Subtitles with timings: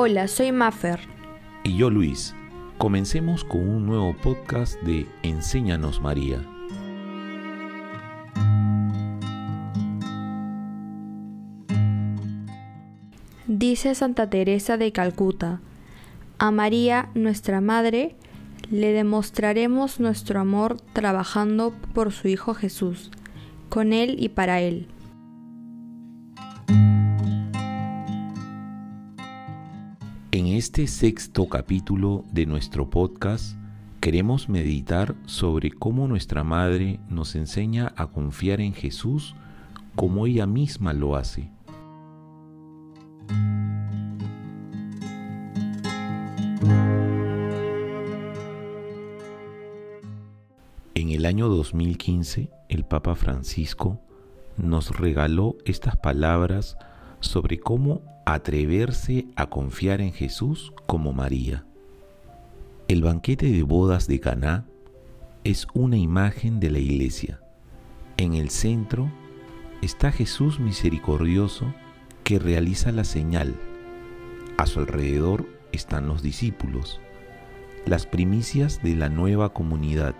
[0.00, 1.00] Hola, soy Maffer.
[1.64, 2.32] Y yo Luis.
[2.78, 6.40] Comencemos con un nuevo podcast de Enséñanos María.
[13.48, 15.60] Dice Santa Teresa de Calcuta,
[16.38, 18.14] a María, nuestra Madre,
[18.70, 23.10] le demostraremos nuestro amor trabajando por su Hijo Jesús,
[23.68, 24.86] con Él y para Él.
[30.38, 33.56] En este sexto capítulo de nuestro podcast
[34.00, 39.34] queremos meditar sobre cómo nuestra Madre nos enseña a confiar en Jesús
[39.96, 41.50] como ella misma lo hace.
[50.94, 53.98] En el año 2015, el Papa Francisco
[54.56, 56.76] nos regaló estas palabras
[57.20, 61.64] sobre cómo atreverse a confiar en Jesús como María.
[62.88, 64.66] El banquete de bodas de Caná
[65.44, 67.40] es una imagen de la iglesia.
[68.16, 69.10] En el centro
[69.82, 71.72] está Jesús misericordioso
[72.24, 73.54] que realiza la señal.
[74.56, 77.00] A su alrededor están los discípulos,
[77.86, 80.14] las primicias de la nueva comunidad.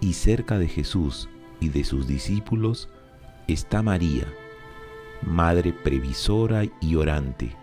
[0.00, 1.28] Y cerca de Jesús
[1.58, 2.88] y de sus discípulos
[3.48, 4.26] está María,
[5.22, 7.54] Madre previsora y orante.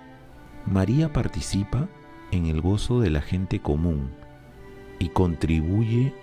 [0.66, 1.88] María participa
[2.32, 4.12] en el gozo de la gente común
[5.00, 6.14] y contribuye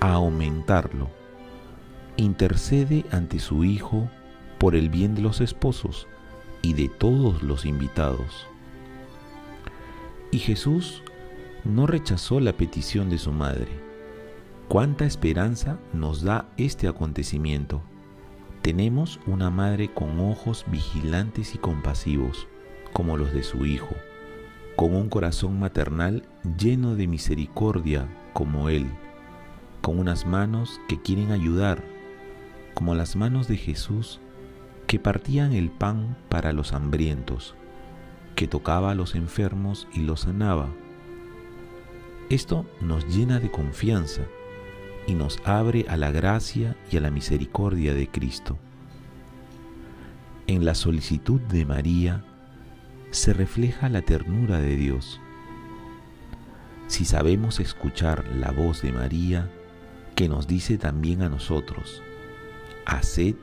[0.00, 1.10] a aumentarlo.
[2.16, 4.08] Intercede ante su Hijo
[4.58, 6.06] por el bien de los esposos
[6.62, 8.46] y de todos los invitados.
[10.30, 11.02] Y Jesús
[11.64, 13.68] no rechazó la petición de su madre.
[14.68, 17.82] ¿Cuánta esperanza nos da este acontecimiento?
[18.62, 22.48] Tenemos una madre con ojos vigilantes y compasivos,
[22.92, 23.94] como los de su Hijo,
[24.76, 26.24] con un corazón maternal
[26.58, 28.86] lleno de misericordia como Él,
[29.80, 31.84] con unas manos que quieren ayudar,
[32.74, 34.20] como las manos de Jesús
[34.86, 37.54] que partían el pan para los hambrientos,
[38.34, 40.68] que tocaba a los enfermos y los sanaba.
[42.30, 44.22] Esto nos llena de confianza
[45.08, 48.58] y nos abre a la gracia y a la misericordia de Cristo.
[50.46, 52.22] En la solicitud de María
[53.10, 55.18] se refleja la ternura de Dios.
[56.88, 59.50] Si sabemos escuchar la voz de María,
[60.14, 62.02] que nos dice también a nosotros,
[62.84, 63.36] haced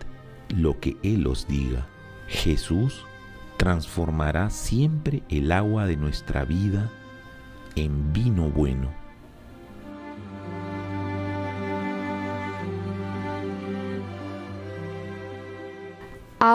[0.56, 1.88] lo que Él os diga.
[2.28, 3.06] Jesús
[3.58, 6.92] transformará siempre el agua de nuestra vida
[7.76, 9.05] en vino bueno.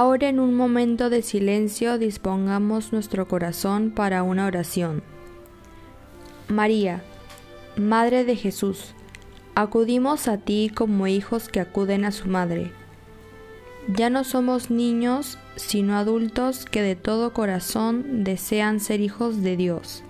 [0.00, 5.02] Ahora en un momento de silencio dispongamos nuestro corazón para una oración.
[6.48, 7.02] María,
[7.76, 8.94] Madre de Jesús,
[9.54, 12.72] acudimos a ti como hijos que acuden a su madre.
[13.94, 20.02] Ya no somos niños, sino adultos que de todo corazón desean ser hijos de Dios.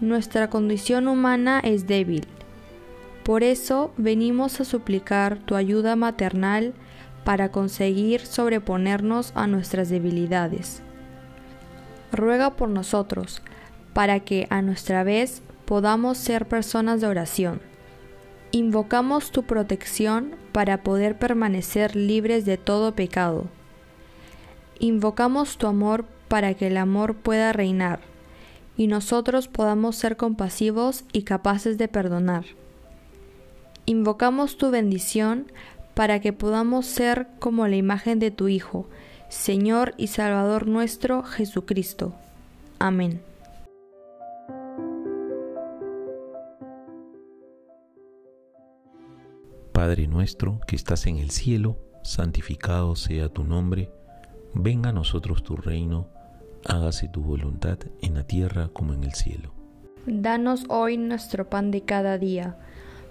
[0.00, 2.26] Nuestra condición humana es débil.
[3.22, 6.74] Por eso venimos a suplicar tu ayuda maternal
[7.30, 10.82] para conseguir sobreponernos a nuestras debilidades.
[12.10, 13.40] Ruega por nosotros,
[13.92, 17.60] para que a nuestra vez podamos ser personas de oración.
[18.50, 23.44] Invocamos tu protección para poder permanecer libres de todo pecado.
[24.80, 28.00] Invocamos tu amor para que el amor pueda reinar
[28.76, 32.44] y nosotros podamos ser compasivos y capaces de perdonar.
[33.86, 35.46] Invocamos tu bendición
[36.00, 38.88] para que podamos ser como la imagen de tu Hijo,
[39.28, 42.14] Señor y Salvador nuestro Jesucristo.
[42.78, 43.20] Amén.
[49.72, 53.90] Padre nuestro que estás en el cielo, santificado sea tu nombre,
[54.54, 56.08] venga a nosotros tu reino,
[56.64, 59.52] hágase tu voluntad en la tierra como en el cielo.
[60.06, 62.56] Danos hoy nuestro pan de cada día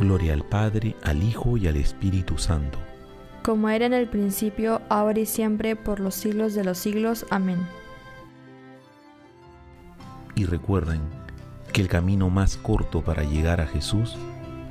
[0.00, 2.78] Gloria al Padre, al Hijo y al Espíritu Santo.
[3.42, 7.26] Como era en el principio, ahora y siempre, por los siglos de los siglos.
[7.30, 7.58] Amén.
[10.34, 11.00] y recuerden
[11.72, 14.16] que el camino más corto para llegar a Jesús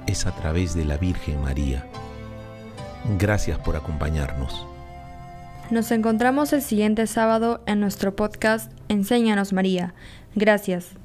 [0.08, 1.86] es a través de la Virgen María.
[3.20, 4.66] Gracias por acompañarnos.
[5.70, 9.94] Nos encontramos el siguiente sábado en nuestro podcast Enséñanos María.
[10.36, 10.96] Gracias.